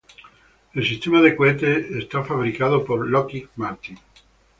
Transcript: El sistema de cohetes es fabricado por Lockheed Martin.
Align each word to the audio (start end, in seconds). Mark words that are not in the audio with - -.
El 0.73 0.83
sistema 0.83 1.21
de 1.21 1.35
cohetes 1.35 1.91
es 1.91 2.09
fabricado 2.09 2.83
por 2.83 3.07
Lockheed 3.07 3.49
Martin. 3.57 3.99